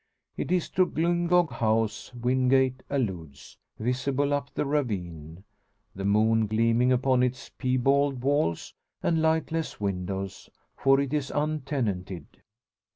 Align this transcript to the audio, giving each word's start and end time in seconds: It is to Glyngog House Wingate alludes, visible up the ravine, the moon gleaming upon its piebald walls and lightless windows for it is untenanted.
It 0.35 0.51
is 0.51 0.67
to 0.71 0.87
Glyngog 0.87 1.51
House 1.51 2.11
Wingate 2.15 2.81
alludes, 2.89 3.59
visible 3.77 4.33
up 4.33 4.51
the 4.51 4.65
ravine, 4.65 5.43
the 5.93 6.05
moon 6.05 6.47
gleaming 6.47 6.91
upon 6.91 7.21
its 7.21 7.49
piebald 7.49 8.23
walls 8.23 8.73
and 9.03 9.21
lightless 9.21 9.79
windows 9.79 10.49
for 10.75 10.99
it 10.99 11.13
is 11.13 11.29
untenanted. 11.29 12.25